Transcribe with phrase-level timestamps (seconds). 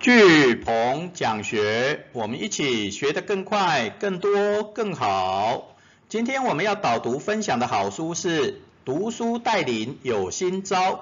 [0.00, 5.76] 聚鹏讲学，我们一起学得更快、更多、更好。
[6.08, 8.52] 今天我们要导读分享的好书是
[8.86, 10.94] 《读书带领有新招》，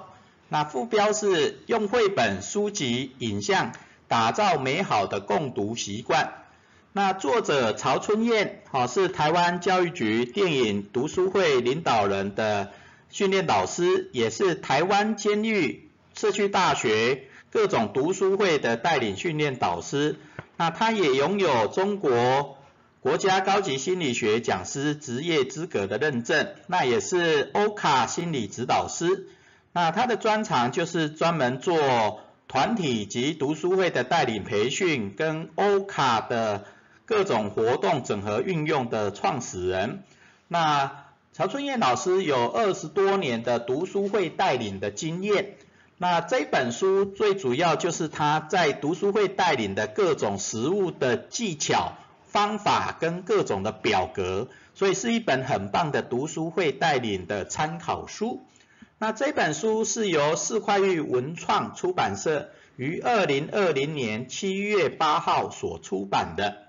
[0.49, 3.71] 那副标是用绘本、书籍、影像
[4.09, 6.33] 打造美好的共读习惯。
[6.91, 12.71] 那作者曹春燕，好是台湾教育局电影读书会领导人的
[13.09, 17.28] 训练导师，也是台湾监狱社区大学。
[17.51, 20.17] 各种读书会的带领训练导师，
[20.55, 22.57] 那他也拥有中国
[23.01, 29.27] 国家高级心理学讲师职业资格的认证，那也是欧卡心理指导师。
[29.71, 36.65] 那他的专长就是专门做团体及读书会的带领培训，跟欧卡的
[37.05, 40.03] 各种活动整合运用的创始人。
[40.47, 45.55] 那曹春燕老师有二十多年的读书会带领的经验。
[46.01, 51.91] 那这本书最主要就是他在读书会带领的各种实物的技巧、
[52.23, 58.45] 方法跟各种的表格，所以是一本很棒的读书会带领的参考书。
[58.97, 66.59] 那这本书是由四块玉文创出版社于二零二零年七月八号所出版的。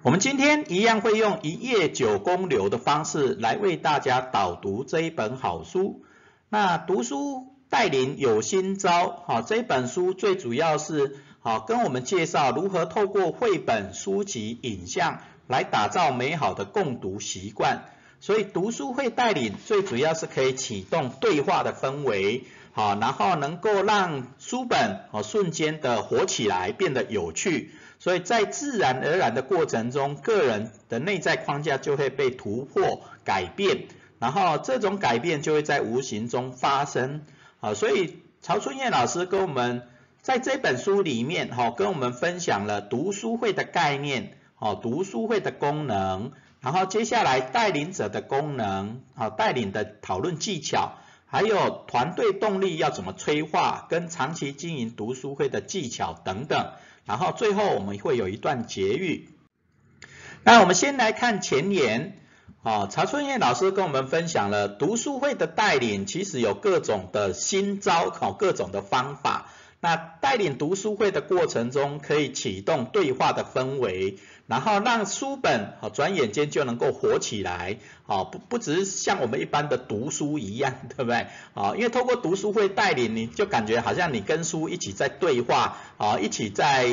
[0.00, 6.02] 我们今天一样会用一页九公流的方式来为大家导读这一本好书。
[6.48, 7.53] 那读书。
[7.74, 17.86] 带领有新招，好，这本书最主要是好跟我们介绍如何透过绘本、书籍、影像来打造美好的共读习惯。
[18.20, 27.72] 所以读书会带领最主要是可以启动对话的氛围，好，然后能够让书本哦瞬间的活起来，变得有趣。
[27.98, 33.88] 所以在自然而然的过程中，个人的内在框架就会被突破改变，
[34.20, 37.22] 然后这种改变就会在无形中发生。
[37.64, 39.88] 啊，所以曹春燕老师跟我们
[40.20, 56.72] 在这本书里面，哈，跟我们分享了读书会的概念，哦，读书会的功能，然后接下来带领者的功能，啊，带领的讨论技巧，还有团队动力要怎么催化，跟长期经营读书会的技巧等等，
[57.06, 59.30] 然后最后我们会有一段结语。
[60.42, 62.18] 那我们先来看前言。
[62.64, 69.50] 啊，曹春燕老师跟我们分享了读书会的带领，其实有各种的新招，考各种的方法。
[69.80, 74.16] 那带领读书会的过程中，可以启动对话的氛围，
[74.46, 77.76] 然后让书本好转眼间就能够活起来。
[78.06, 81.26] 好，不不只是像我们一般的读书一样， 对不对？
[81.52, 86.88] 啊，因为透过读书会带领，你就感觉好像你跟书一起在对话，啊，一起在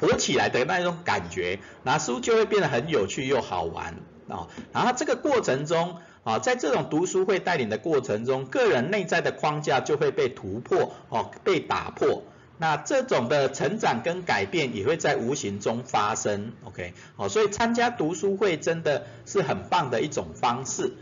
[0.00, 3.94] 活起来的那种感觉，那书就会变得很有趣又好玩。
[4.28, 12.22] 啊，然后这个过程中啊，在这种读书会带领的过程中，个人内在的框架就会被突破哦，被打破。
[12.58, 16.52] 那这种的成长跟改变也会在无形中发生。
[16.62, 20.92] OK，好，所以参加读书会真的是很棒的一种方式。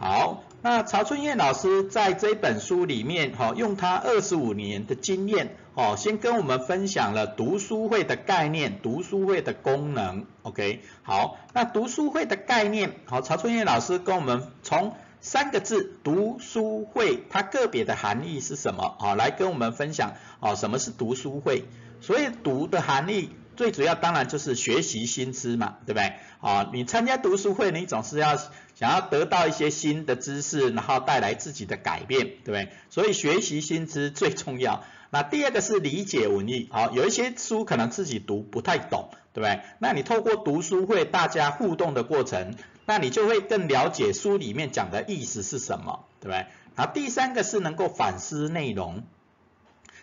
[0.00, 10.26] 好，那曹春燕老师在这本书里面，哈，用他二十五年的经验，哦，先跟我们分享了读书会的概念、读书会的功能。
[10.42, 21.62] OK，好，那读书会的概念，好，曹春燕老师跟我们从三个字“读书会”它个别的含义是什么，好，来跟我们分享，哦，什么是读书会？
[22.00, 23.30] 所以读的含义。
[23.56, 26.12] 最主要当然就是学习新知嘛，对不对？
[26.40, 32.68] 啊，你参加读书会，你总是要想要得到一些新的知识，然后带来自己的改变，对不对？
[32.90, 34.84] 所以学习新知最重要。
[35.10, 39.62] 那第二个是理解文艺，好，有一些书可能自己读不太懂，对不对？
[39.78, 46.46] 那你透过读书会大家互动的过程，那你就会更了解书里面讲的意思是什么，对不对？
[46.74, 49.04] 然后第三个是能够反思内容，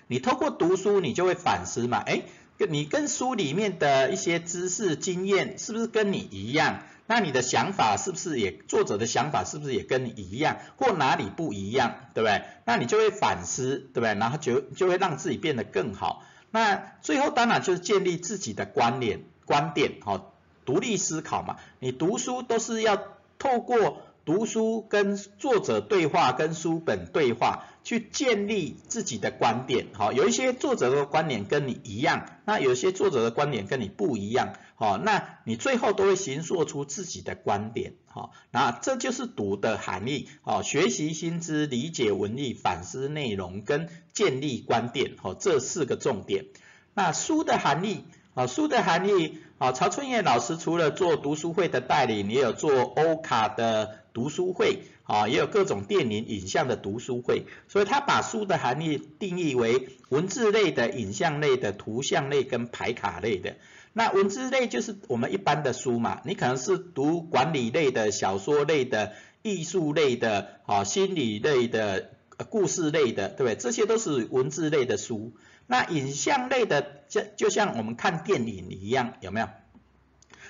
[0.07, 2.23] 你透过读书你就会反思嘛，哎。
[2.65, 6.83] 你跟书里面的一些知识经验是不是跟你一样？
[7.05, 10.57] 那你的想法是不是也作者的想法是不是也跟你一样？
[10.77, 12.43] 或哪里不一样，对不对？
[12.65, 14.13] 那你就会反思，对不对？
[14.15, 16.23] 然后就就会让自己变得更好。
[16.51, 20.33] 那最后当然就是建立自己的观点，观点，好，
[20.65, 21.57] 独立思考嘛。
[21.79, 23.01] 你读书都是要
[23.37, 24.01] 透过。
[24.25, 29.87] 读书跟作者对话，跟书本对话，去建立自己的观点。
[29.93, 34.53] 好，有一些作者的观点跟你一样，那有些作者的观点跟你不一样。
[34.75, 37.95] 好，那你最后都会形塑出自己的观点。
[38.05, 40.29] 好，那这就是读的含义。
[40.41, 45.15] 好，学习新知，理解文艺，反思内容，跟建立观点。
[45.21, 46.45] 好，这四个重点。
[46.93, 48.05] 那书的含义。
[48.35, 49.37] 啊，书的含义。
[49.63, 54.79] 啊，曹春燕老师除了做读书会的带领，也有做欧卡的读书会。
[55.05, 63.55] 啊，也有各种电影影像的读书会，所以他把书的含义定义为文字类的、影像类的、图像类跟牌卡类的。
[63.93, 69.13] 那文字类就是我们一般的书嘛，你可能是读管理类的、小说类的、
[69.43, 72.09] 艺术类的、啊心理类的、
[72.49, 73.55] 故事类的，对不对？
[73.55, 75.33] 这些都是文字类的书。
[75.67, 79.47] 那影像类的，就就像我们看电影一样，有没有？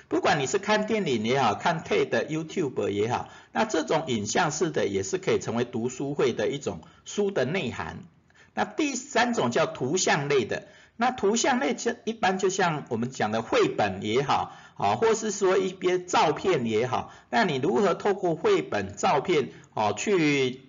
[0.06, 8.04] 不管你是看电影也好看 TED、YouTube 也好，那这种影像式的也是可以成为读书会的一种书的内涵。
[8.52, 20.63] 那第三种叫图像类的，那图像类就一般就像我们讲的绘本也好，啊，或是说一些照片也好，那你如何透过绘本、照片，哦，去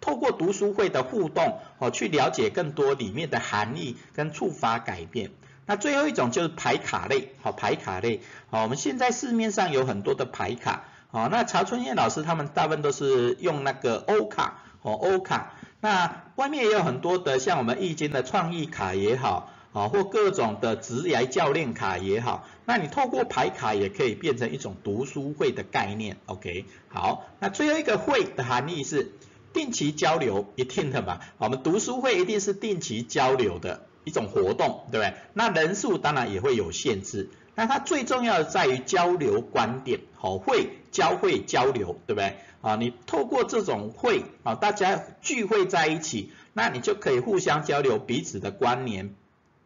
[0.00, 5.30] 透过读书会的互动，哦，去了解更多里面的含义跟触发改变。
[5.66, 29.12] 那最后一种就是牌卡类，好牌卡类，好我们现在市面上有很多的牌卡，好那曹春燕老师他们大部分都是用那个欧卡，哦欧卡，那外面也有很多的像我们易经的创意卡也好，啊或各种的职业教练卡也好，那你透过牌卡也可以变成一种读书会的概念，OK，好，那最后一个会的含义是
[29.52, 33.86] 定期交流，一定的嘛，我们读书会一定是定期交流的。
[34.02, 35.14] 一种活动，对不对？
[35.34, 37.28] 那人数当然也会有限制。
[37.54, 42.38] 那它最重要的在于交流观点，好会交会交流，对不对？
[42.62, 49.14] 啊，你透过这种会啊，大家聚会在一起，那你就可以互相交流彼此的观念、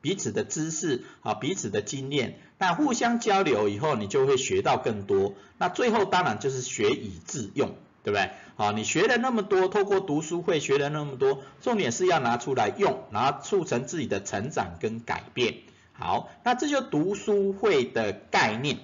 [0.01, 2.41] 彼此的知识啊、彼此的经验。
[2.59, 5.35] 那互相交流以后，你就会学到更多。
[5.59, 7.77] 那最后当然就是学以致用。
[8.05, 8.31] 对不对？
[8.56, 15.55] 好，你学了那么多，透过读书会学了那么多，重点是要拿出来用，然后促成自己的成长跟改变。
[15.95, 18.79] 好，那这就读书会的概念。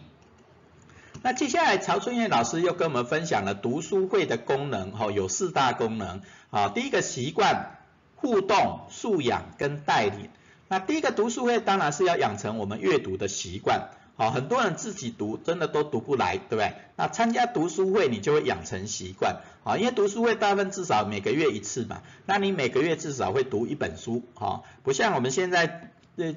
[1.22, 6.22] 那接下来曹春燕老师又跟我们分享了读书会的功能，哈，有四大功能。
[6.49, 7.78] 好，第一个习惯、
[8.17, 10.31] 互动、素养跟带领。
[10.69, 13.90] 那第一个读书会当然是要养成我们阅读的习惯。
[14.20, 16.75] 好，很多人自己读真的都读不来，对不对？
[16.94, 19.40] 那参加读书会，你就会养成习惯。
[19.64, 25.90] 啊，因为读书会大部分至少每个月一次嘛，那你每个月至少会读一本书，哈，不像我们现在。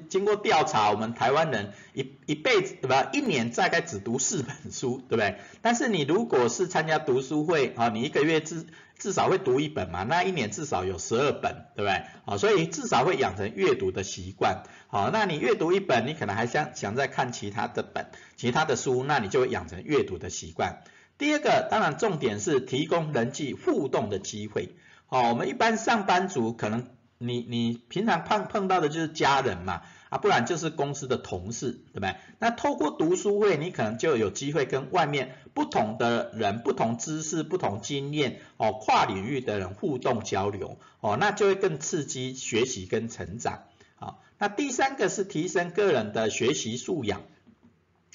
[0.08, 3.10] 经过调查，我们台湾人一一辈子对吧？
[3.12, 5.36] 一年大概只读四本书，对不对？
[5.62, 8.66] 但是你如果是参加读书会啊，你一个月至
[8.98, 12.02] 至少会读一本嘛，那一年至少有十二本，对不对？
[12.24, 14.62] 啊，所以至少会养成阅读的习惯。
[14.88, 20.82] 好，那你阅读一本，你可能还想想再看其他的本、其他的书，那你就会养成阅读的习惯。
[21.18, 24.76] 第二个，当然重点是提供人际互动的机会。
[25.06, 26.86] 好，我们一般上班族可能。
[27.24, 32.16] 你你平常碰碰到的就是家人嘛，啊，不然就是公司的同事，对不对？
[32.38, 43.64] 那透过读书会，你可能就有机会跟外面不同的人、不同知识、不同经验哦，跨领域的人互动交流哦，那就会更刺激学习跟成长。
[43.96, 47.22] 好，那第三个是提升个人的学习素养。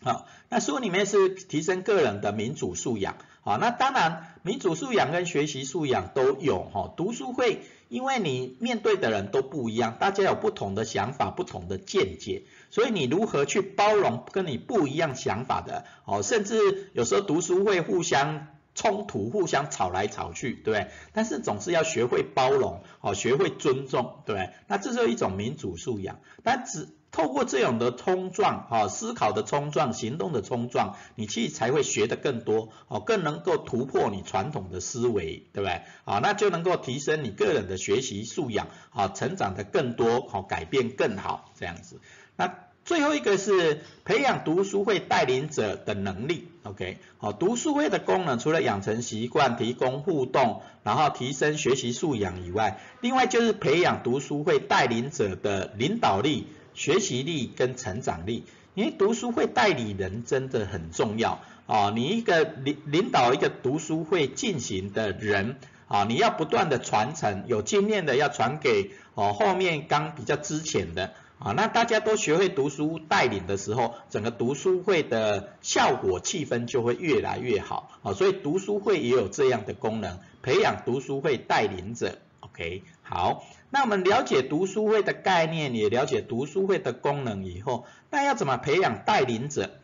[0.01, 3.17] 好，那书里面是提升个人的民主素养。
[3.41, 7.61] 好，那当然民主素养跟学习素养都有哈，读书会。
[7.89, 20.87] 因为你面对的人都不一样，大家有不同的想法、不同的见解，所以你如何去包容跟你不一样想法的，哦，甚至有时候读书会互相冲突、互相吵来吵去，对对？
[21.11, 24.49] 但是总是要学会包容，哦，学会尊重，对对？
[24.67, 26.87] 那这是一种民主素养，但只。
[27.19, 35.81] 透过这样的冲撞，哈，思考的冲撞，行动的冲撞，你去才会学得更多，哦，更能够突破你传统的思维，对不对？
[36.05, 41.99] 啊，那就能够提升你个人的学习素养，啊，成长的更多，好，改变更好，这样子。
[42.37, 56.47] 那最后一个是培养读书会带领者的能力，OK，好，读书会的功能除了养成习惯、提供互动，然后提升学习素养以外，另外就是培养读书会带领者的领导力。
[56.79, 61.91] 学习力跟成长力，因为读书会代理人真的很重要啊！
[61.93, 65.57] 你一个领领导一个读书会进行的人
[65.89, 78.13] 啊，你要不断的传承，有经验的要传给哦后面刚比较之前的啊，那大家都学会读书带领的时候，整个读书会的效果气氛就会越来越好啊！
[78.13, 82.19] 所以读书会也有这样的功能，培养读书会带领者。
[82.59, 83.45] OK，好。
[83.69, 89.79] 那我们了解读书会的概念，也了解读书会的功能以后，那要怎么培养带领者？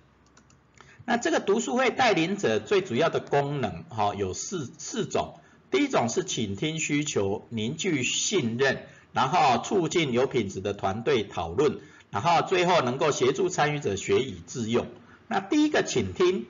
[1.05, 5.35] 那这个读书会带领者最主要的功能，哈，有四四种。
[5.71, 11.79] 第一种是倾听需求，凝聚信任，然后促进有品质的团队讨论，
[12.11, 14.87] 然后最后能够协助参与者学以致用。
[15.29, 16.45] 那第一个倾听。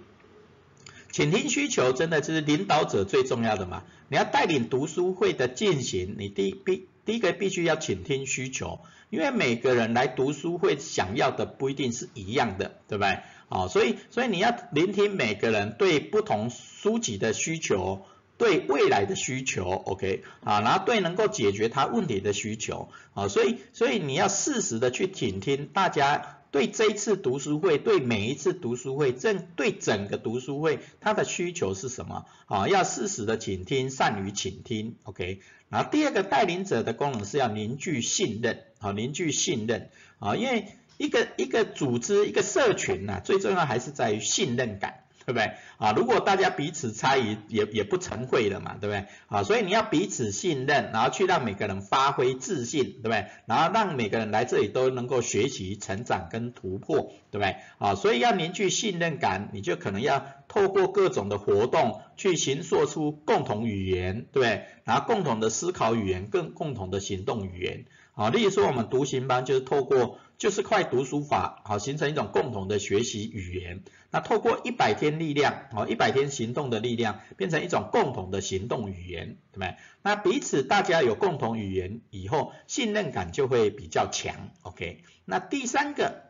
[1.16, 3.84] 倾听需求真的就是领导者最重要的嘛。
[4.10, 13.20] 你要带领读书会的进行，你第必第一个必须要倾听需求，因为每个人来读书会想要的不一定是一样的，对不对？
[13.48, 18.06] 好，所以所以你要聆听每个人对不同书籍的需求。
[18.38, 45.04] 对未来的需求，OK，啊，然后对能够解决他问题的需求，啊，所以所以你要适时的去倾听大家对这一次读书会，对每一次读书会，正对整个读书会他的需求是什么，啊，要适时的倾听，善于倾听，OK，然后第二个带领者的功能是要凝聚信任，啊，凝聚信任，啊，因为一个一个组织一个社群呐，最重要还是在于信任感。
[45.26, 45.52] 对不对？
[45.78, 49.06] 啊，如果大家彼此猜疑，也也不成会了嘛，对不对？
[49.28, 53.26] 啊，所以你要彼此信任，然后去让每个人发挥自信，对不对？
[53.46, 57.56] 然后让每个人来这里都能够学习、成长跟突破，对不对？
[57.80, 64.66] 啊，所以要凝聚信任感，你就可能要透过各种的活动去形塑出共同语言，对不对？
[64.84, 67.86] 然后共同的思考语言，更共同的行动语言。
[68.14, 73.84] 啊，例如说我们读行班就是透过就是快读书法，好形成一种共同的学习语言。
[74.12, 79.76] 那透过一百天力量，哦一百天行动的力量，变成一种共同的行动语言，对不对？
[80.02, 84.52] 那彼此大家有共同语言以后，信任感就会比较强。
[84.62, 86.24] OK，那第三个，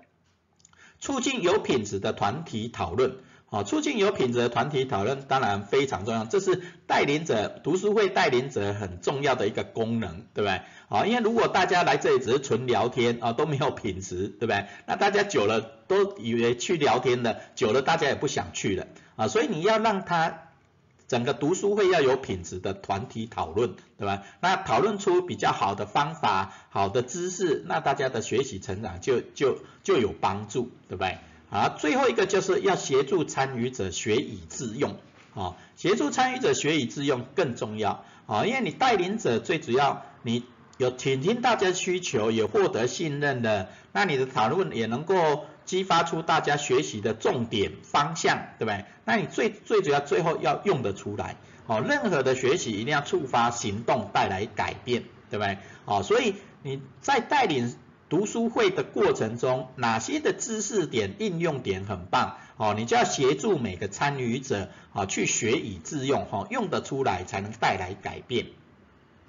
[0.99, 3.17] 促进有品质的团体讨论。
[3.55, 10.59] 好，促进有品质的团体讨论当然非常重要，这是带领者读书会带领者很重要的一个功能，对不对？
[10.89, 14.65] 好，因为如果大家来这里只是纯聊天啊，都没有品质，对不对？
[14.87, 20.49] 那大家久了都以为去聊天的，久了大家也不想去了啊，所以你要让他
[21.07, 24.23] 整个读书会要有品质的团体讨论，对吧？
[24.41, 31.19] 那讨论出比较好的方法、好的知识，那大家的学习成长就就就有帮助，对不对？
[31.55, 34.97] 啊，最后一个就是要协助参与者学以致用，
[35.33, 40.43] 啊，协助参与者学以致用更重要，啊，因为你带领者最主要，你
[40.77, 48.83] 有倾听大家需求，也获得信任的，那你的讨论也能够激发出大家学习的重点方向，对不对？
[49.05, 55.57] 那你最最主要最后要用得出来，哦，任何的学习一定要触发行动，带来改变，对不对？
[55.85, 57.73] 哦，所以你在带领。
[58.07, 68.47] 读书会的过程中，哪些的知识点、应用点很棒哦，你就要协助每个参与者啊去学以致用哈，用得出来才能带来改变。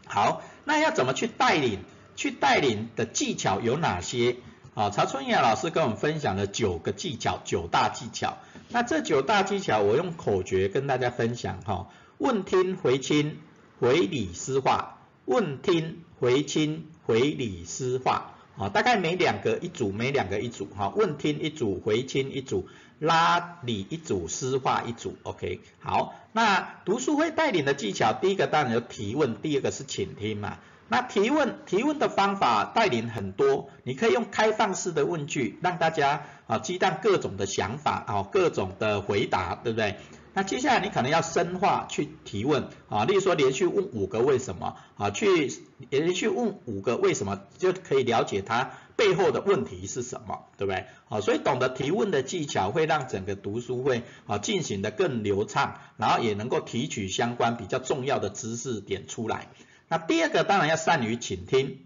[0.06, 1.80] 好，那要怎么去带领？
[2.16, 4.36] 去带领的技巧有哪些？
[4.74, 8.38] 啊，曹春雅老师跟我们分享了九个技巧，九大技巧。
[8.68, 13.38] 那这九大技巧，我用口诀跟大家分享哈：问听回清，
[13.80, 18.35] 回礼思话；问听回清，回礼思话。
[18.58, 30.58] 啊，大概每两个一组，每两个一组，哈，问听一组，回听一组，拉理一组，诗化一组，OK，好，那读书会带领的技巧，第一个当然有提问，第二个是倾听嘛。
[30.88, 39.96] 那提问提问的方法带领很多，你可以用开放式的问句，让大家啊激荡各种的想法，啊各种的回答，对不对？
[40.36, 45.50] 那接下来你可能要深化去提问啊，例如说连续问五个为什么啊，去
[45.88, 50.84] 连续问五个为什么，就可以了解它背后的问题是什么，对不对？
[51.08, 59.48] 啊，所以懂得提问的技巧会让整个读书会啊进行的更流畅，然后也能够提取相关比较重要的知识点出来。
[59.88, 61.78] 那第二个当然要善于倾听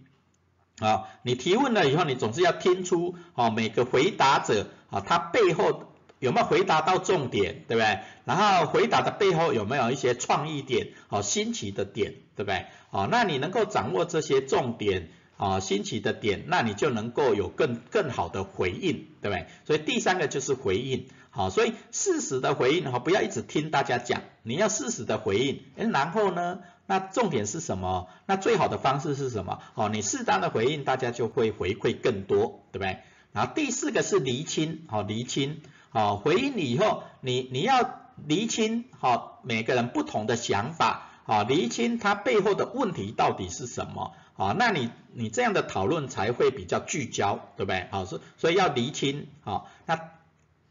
[0.80, 5.85] 啊，你提问了以后，你总是要听出啊每个回答者啊他背后。
[6.20, 7.98] 有没有回答到重点，对不对？
[8.24, 12.66] 然后回答的背后有没有一些创意点，哦，新奇的点，对不对？
[12.90, 15.08] 哦，那你能够掌握这些重点，
[15.38, 19.46] 啊，新奇的点，那你就能够有更更好的回应，对不对？
[19.64, 28.08] 所以第三个就是回应，好，所以适时的回应，哈，不要一直听大家讲，你要适时的回应，哎，然后呢，那重点是什么？
[28.26, 29.62] 那最好的方式是什么？
[29.74, 32.98] 哦，你适当的回应，大家就会回馈更多，对不对？
[33.32, 35.62] 然后第四个是厘清，好，厘清。
[35.92, 47.88] 好，回应你以后，你你要厘清好每个人不同的想法，好厘清他背后的问题到底是什么，好，那你你这样的讨论才会比较聚焦，对不对？
[47.90, 50.00] 好，所所以要厘清，好，那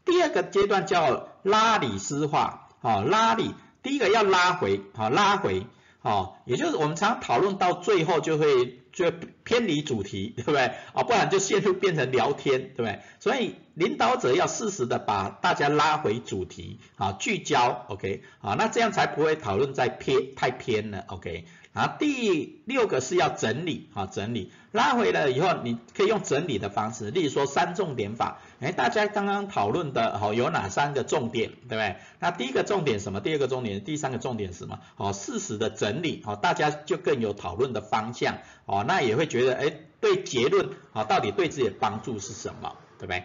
[0.04, 5.66] 第二个阶段叫拉里斯化，好拉里，第一个要拉回，好拉回，
[6.00, 8.80] 好，也就是我们常讨论到最后就会。
[8.92, 9.12] 就
[9.50, 10.70] 偏离主题， 对不对？
[10.94, 13.00] 啊，不然就陷入变成聊天，对不对？
[13.18, 21.46] 所以领导者要适时的把大家拉回主题，啊，聚焦，OK，啊，那这样才不会讨论在偏太偏了，OK。
[21.72, 31.96] 然后第六个是要整理啊，整理拉回了以后，你可以用整理的方式，例如说三重点法，哎，大家刚刚讨论的哦有哪三个重点，对不对？
[32.18, 33.20] 那第一个重点什么？
[33.20, 34.80] 第二个重点，第三个重点什么？
[34.96, 43.24] 哦，适时的整理，哦，大家就更有讨论的方向，哦，那也会觉觉得哎，对结论啊，到底对自己的帮助是什么，对不对？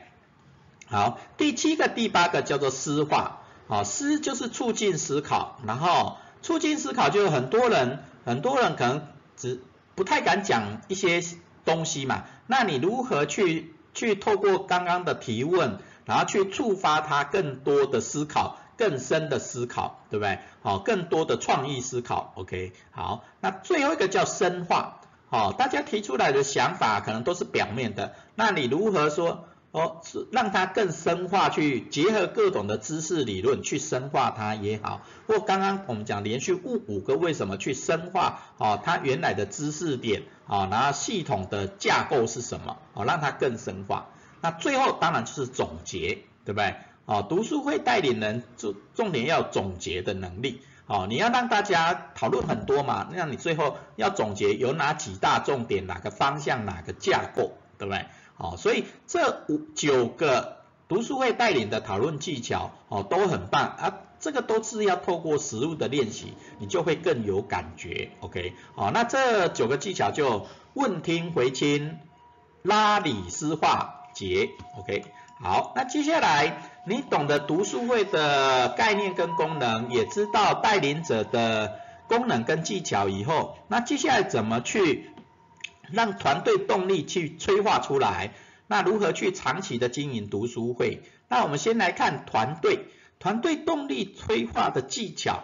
[0.87, 8.03] 好，第七个、第八个叫做思化，啊，思就是促进思考，然后促进思考就是很多人。
[8.25, 9.07] 很多人可能
[9.37, 9.61] 只
[9.93, 11.21] 不太敢讲一些
[11.63, 20.39] 东西嘛，那你如何去去透过刚刚的提问，然后去触发他更多的思考，更深的思考，对不对？
[20.63, 25.01] 好，更多的创意思考，OK，好，那最后一个叫深化，
[25.35, 29.45] 哦，大家提出来的想法可能都是表面的，那你如何说？
[29.71, 44.07] 哦，是让它更深化，去结合各种的知识理论去深化它也好，或刚刚我们讲连续五五个为什么去深化，哦，它原来的知识点，啊，然后系统的架构是什么，哦，让它更深化。
[44.39, 46.75] 那最后当然就是总结，对不对？
[47.03, 58.05] 哦，读书会带领人重重点要总结的能力，哦，你要让大家讨论很多嘛，那你最后要总结有哪几大重点，哪个方向，哪个架构，对不对？
[58.35, 63.97] 好，所以这五九个读书会带领的讨论技巧，哦，都很棒啊。
[64.17, 68.11] 这个都是要透过实物的练习，你就会更有感觉。
[68.21, 71.99] OK，好，那这九个技巧就问听回清、
[72.63, 74.49] 拉理思化结。
[74.79, 75.05] OK，
[75.41, 85.11] 好，那接下来你懂得读书会的概念跟功能，也知道带领者的功能跟技巧以后，那接下来怎么去？
[85.91, 88.31] 让团队动力去催化出来，
[88.65, 91.03] 那如何去长期的经营读书会？
[91.27, 92.87] 那我们先来看团队，
[93.19, 95.43] 团队动力催化的技巧。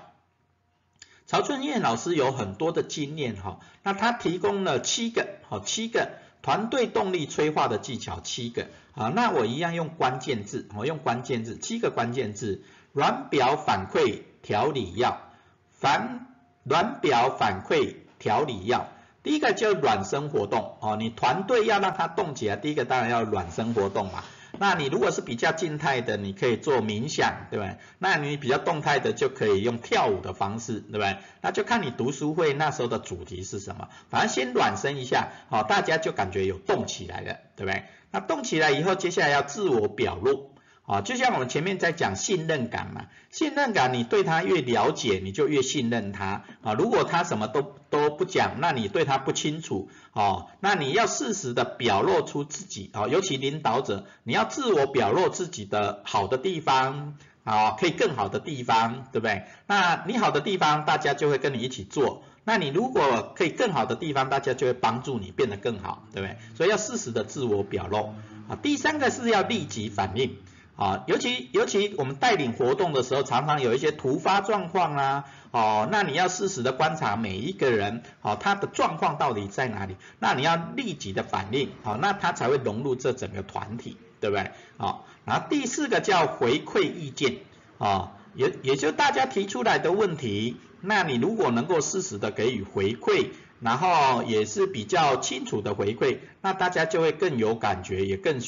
[1.28, 15.22] 曹春燕老师有很多的经验哈，那他提供了七个，好七个团队动力催化的技巧，七个，好，那我一样用关键字，我用关键字，七个关键字，软表反馈调理药，
[15.70, 16.28] 反
[16.64, 18.88] 软表反馈调理药。
[19.24, 24.24] 第一个叫软身活动哦，你团队要让它动起来，第一个当然要软身活动嘛。
[24.60, 27.78] 那你如果是比较静态的，你可以做冥想，对不对？
[28.00, 31.18] 那你比较动态的就可以用跳舞的方式，对不对？
[31.42, 37.86] 那就看你读书会那时候的主题是什么，反正先暖身一下，好，大家就感觉有动起来了，对不对？
[38.12, 40.51] 那动起来以后，接下来要自我表露。
[40.86, 46.74] 啊，就像我们前面在讲信任感嘛，信任感你对他越了解，你就越信任他啊。
[46.74, 59.44] 如果他什么都都不讲，那你对他不清楚哦，那你要适时的表露出自己啊，尤其领导者，你要自我表露自己的好的地方啊，可以更好的地方，对不对？
[59.68, 62.24] 那你好的地方，大家就会跟你一起做。
[62.44, 66.38] 那你如果可以更好的地方，大家就会帮助你变得更好，对不对？
[66.58, 68.16] 所以要适时的自我表露
[68.50, 68.58] 啊。
[68.62, 70.36] 第三个是要立即反应。
[70.82, 84.54] 啊，尤其尤其我们带领活动的时候，常常有一些突发状况啊，哦，那你要适时的观察每一个人，哦，他的状况到底在哪里，那你要立即的反应，好，那他才会融入这整个团体，对不对？
[84.78, 87.36] 好，然后第四个叫回馈意见，
[87.78, 93.28] 啊，也也就大家提出来的问题，那你如果能够适时的给予回馈，
[93.60, 98.42] 然后也是比较清楚的回馈，那大家就会更有感觉，也更。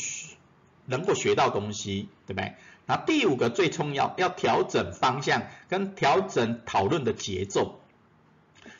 [0.85, 2.53] 能够学到东西，对不对？
[2.85, 7.79] 那第五个最重要，要调整方向跟调整讨论的节奏。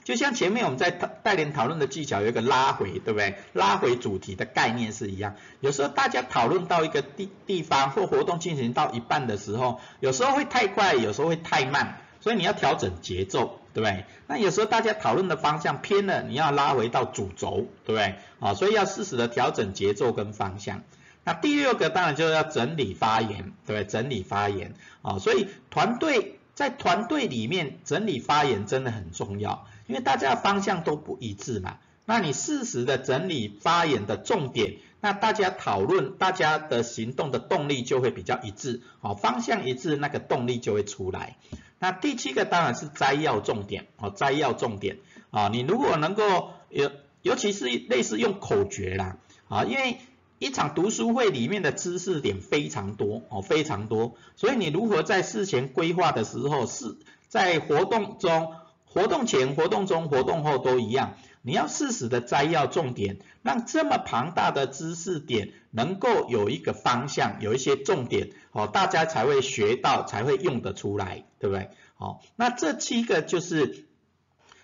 [0.04, 3.36] 就像前面我们在带领讨论的技巧有一个拉回，对不对？
[3.54, 5.36] 拉回主题的概念是一样。
[5.62, 14.04] 有时候大家讨论到一个地地方或活动进行到一半的时候，有时候会太快，有时候会太慢，所以你要调整节奏，对不对？
[14.28, 18.16] 那有时候大家讨论的方向偏了，你要拉回到主轴，对不对？
[18.42, 20.84] 啊，所以要适时的调整节奏跟方向。
[21.26, 23.86] 那第六个当然就是要整理发言，对不对？
[23.86, 31.78] 整理发言啊，所以团队在团队里面整理发言真的很重要，因为大家方向都不一致嘛。
[32.06, 41.38] 那你适时的整理发言的重点，那大家讨论，大家的行动的动力就会比较一致，好，方向一致，那个动力就会出来。
[41.80, 44.98] 那第七个当然是摘要重点，哦，摘要重点
[45.32, 49.16] 啊，你如果能够尤尤其是类似用口诀啦，
[49.48, 50.00] 啊，因为。
[50.44, 56.98] 一场读书会里面的知识点非常多哦，非常多，所以你如何在事前规划的时候，是
[57.30, 58.54] 在活动中、
[58.86, 71.70] 活动前、活动中、活动后都一样，你要适时的摘要重点，让这么庞大的知识点能够有一个方向，有一些重点哦，大家才会学到，才会用得出来，对不对？
[71.96, 73.86] 好，那这七个就是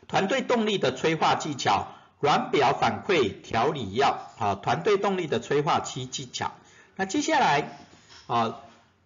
[0.10, 1.88] 团队动力的催化技巧，
[2.20, 6.52] 软表反馈调理药，啊，团队动力的催化期技巧。
[6.96, 7.80] 那接下来，
[8.28, 8.60] 啊，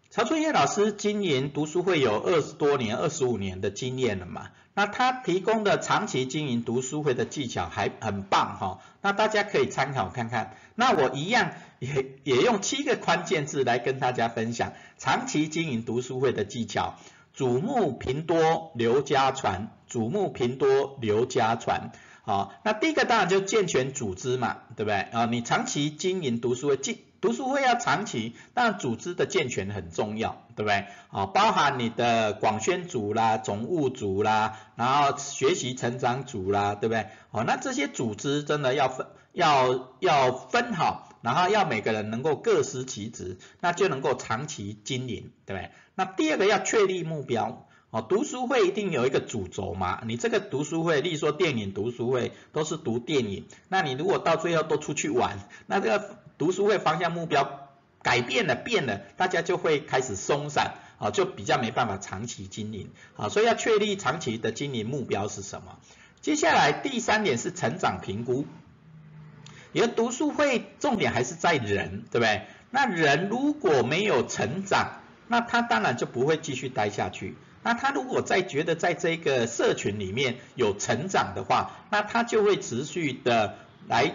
[0.10, 4.49] 曹春叶老师经营读书会有二十多年、二十五年的经验了嘛？
[4.76, 10.58] 那他提供的长期经营读书会的技巧还很棒哈，那大家可以参考看看。
[10.73, 16.95] 那我一样也也用七个关键字来跟大家分享长期经营读书会的技巧：
[17.38, 21.91] 瞩目频多留家传，瞩目频多留家传。
[22.26, 24.96] 好，那第一个当然就健全组织嘛，对不对？
[25.12, 30.86] 啊，你长期经营读书会，记读书会要长期，当然组织的健全很重要，对不对？
[31.12, 37.08] 啊，包含你的广宣组啦、总务组啦，然后学习成长组啦，对不对？
[37.32, 45.72] 哦，那这些组织真的要分，要要分好，然后要每个人能够各司其职，那就能够长期经营，对不对？
[45.96, 47.68] 那第二个要确立目标。
[47.94, 57.70] 哦，读书会一定有一个主轴嘛，你这个读书会，例如说电影读书会，都是读电影，那你如果到最后都出去玩，那这个读书会方向目标
[58.02, 65.78] 改变了变了，大家就会开始松散，啊，就比较没办法长期经营，啊，所以要确立长期的经营目标是什么？
[66.20, 68.48] 接下来第三点是成长评估，
[69.72, 72.48] 因为读书会重点还是在人，对不对？
[72.72, 77.36] 那人如果没有成长，那他当然就不会继续待下去。
[77.63, 83.56] 那他如果在觉得在这个社群里面有成长的话，那他就会持续的
[83.88, 84.12] 来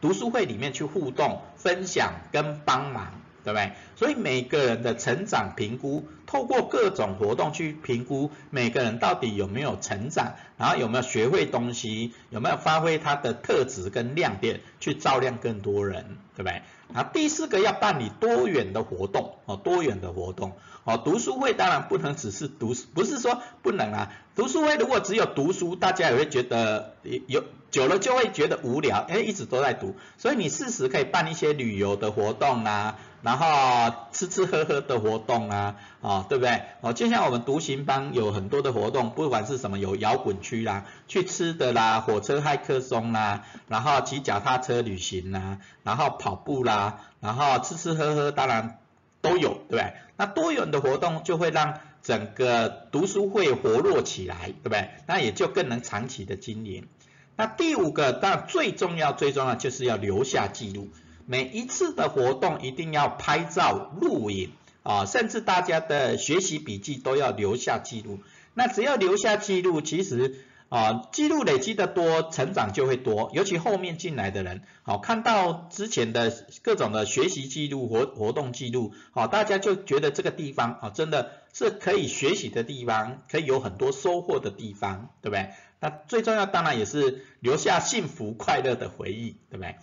[0.00, 3.70] 读书会里面去互动、分享跟帮忙，对不对？
[3.94, 16.62] 所以每个人的成长评估，透过各种活动去评估每个人到底有没有成长，然后有没有学会东西，有没有发挥他的特质跟亮点，去照亮更多人，对不对？
[16.92, 20.52] 然后第四个要办理多元的活动，哦，多元的活动。
[20.84, 24.12] 哦，读书会当然不能只是读，不是说不能啊。
[24.36, 26.94] 读书会如果只有读书，大家也会觉得
[27.26, 29.96] 有久了就会觉得无聊，哎，一直都在读。
[30.16, 36.62] 所以你适时可以办一些旅游的活动啦，然后吃吃喝喝的活动啊，哦，对不对？
[36.80, 48.78] 哦，就像我们独行班有很多的活动，不管是什么有摇滚区啦，去吃的啦，火车嗨客松啦，然后骑脚踏车旅行啦，然后跑步啦，然后吃吃喝喝，当然。
[49.22, 49.94] 都有，对不对？
[50.16, 54.90] 那多元的活动就会让整个读书会活络起来，对不对？
[55.08, 56.86] 那也就更能长期的经营。
[57.34, 60.90] 那第五个，当然最重要、最重要就是要留下记录。
[61.26, 68.20] 每一次的活动一定要拍照、录影啊，甚至大家的学习笔记都要留下记录。
[68.54, 70.44] 那只要留下记录，其实。
[70.68, 73.30] 啊，记录累积的多，成长就会多。
[73.32, 85.50] 尤其后面进来的人，好看到之前的各种的学习记录、活活动记录，好，大家就觉得这个地方啊，真的是可以学习的地方，可以有很多收获的地方，对不对？
[85.78, 89.76] 那最重要当然也是留下幸福快乐的回忆，对不对？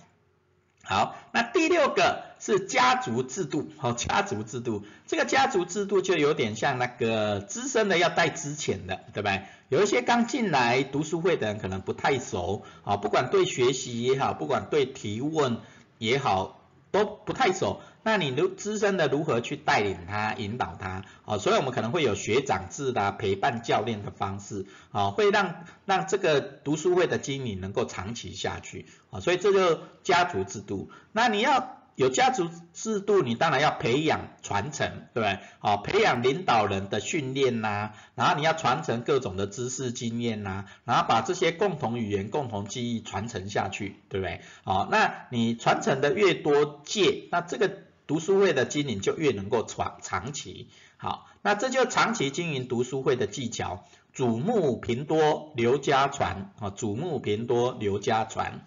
[0.85, 9.39] 好，那第六个是家族制度，好，家族制度，这个家族制度就有点像那个资深的要带资浅的，对吧？
[9.69, 15.59] 有一些刚进来读书会的人可能不太熟，啊，不管对学习也好，不管对提问
[15.99, 16.59] 也好，
[16.93, 17.81] 都不太熟。
[18.03, 21.03] 那你如资深的如何去带领他、引导他？
[21.25, 30.91] 啊，所以我们可能会有学长制的陪伴教练的方式，啊，会让让这个读书会的经营能够长期下去，啊，所以这就家族制度。
[31.11, 35.39] 那你要有家族制度，你当然要培养传承，对不对？
[35.59, 44.41] 好，培养领导人的训练呐，然后你要传承各种的知识经验呐，然后把这些共同语言、共同记忆传承下去，对不对？
[44.63, 47.71] 好，那你传承的越多届，那这个。
[48.05, 58.65] 读书会的经营就越能够长长期，好，那这就长期经营读书会的技巧，瞩目频多留家传啊，瞩目频多留家传。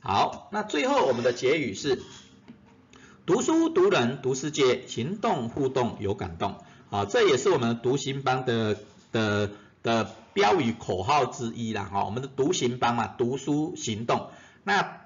[0.00, 2.00] 好，那最后我们的结语是，
[3.28, 6.54] 读书读人读世界，行动互动有感动，
[6.88, 8.78] 啊，这也是我们读行班的
[9.12, 9.50] 的
[9.82, 14.30] 的标语口号之一啦，哈，我们的读行班嘛，读书行动，
[14.64, 15.02] 那。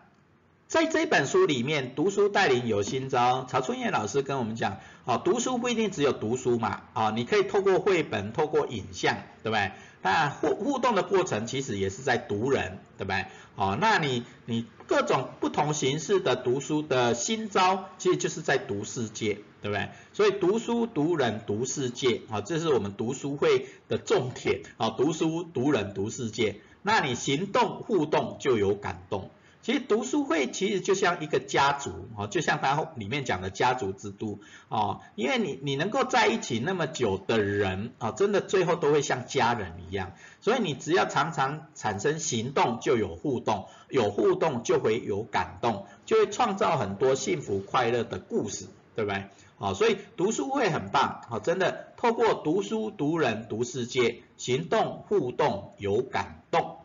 [0.68, 3.44] 在这本书里面，读书带领有新招。
[3.44, 9.72] 曹春燕老师跟我们讲，啊，读书不一定只有读书嘛，啊，你可以透过绘本，透过影像，对不对？
[10.02, 13.26] 那互互动的过程其实也是在读人，对不对？
[13.54, 19.90] 哦，那你你各种不同形式的读书的新招，其实就是在读世界，对不对？
[20.12, 29.30] 所以读书读人读世界，啊，这是我们读书会的重点，啊，读书读人读世界，那你行动互动就有感动。
[29.62, 49.26] 其实读书会其实就像一个家族哦，就像它里面讲的家族之都哦，因为你你能够在一起那么久的人啊，真的最后都会像家人一样，所以你只要常常产生行动，就有互动，有互动就会有感动，就会创造很多幸福快乐的故事，对不对？
[49.58, 56.78] 好，所以读书会很棒，好，真的透过读书、读人、读世界，行动、互动有感动。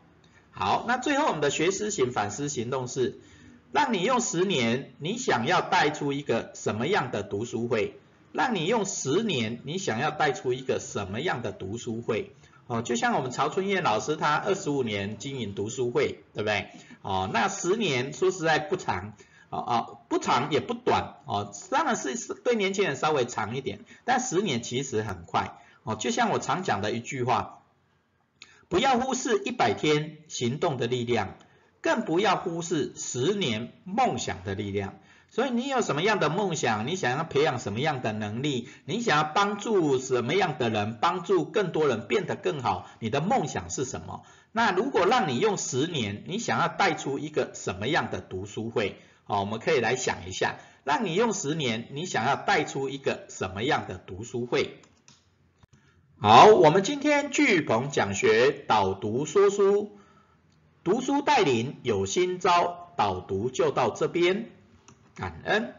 [0.60, 3.20] 好，那最后我们的学思行反思行动是，
[3.72, 8.00] 让你用十年，你想要带出一个什么样的读书会？
[8.32, 12.32] 让你用十年，你想要带出一个什么样的读书会？
[12.66, 16.70] 哦，就像我们曹春燕老师，他二十五年经营读书会，对不对？
[17.04, 19.14] 哦，那十年说实在不长。
[19.50, 25.96] 啊啊，不长也不短哦，当然是是对年轻人稍微长一点，但十年其实很快哦。
[25.96, 27.60] 就像我常讲的一句话，
[28.70, 31.36] 不要忽视一百天行动的力量，
[31.82, 34.96] 更不要忽视十年梦想的力量。
[35.30, 44.24] 所以你有什么样的梦想，你想要培养什么样的能力，你想要帮助什么样的人，帮助更多人变得更好，你的梦想是什么？
[44.52, 48.98] 那如果让你用十年，你想要带出一个什么样的读书会？
[49.26, 54.80] 好，我们可以来想一下，让你用十年，你想要带出一个什么样的读书会？
[56.20, 60.00] 好，我们今天聚鹏讲学导读说书，
[60.84, 64.50] 读书带领有新招，导读就到这边，
[65.14, 65.76] 感恩。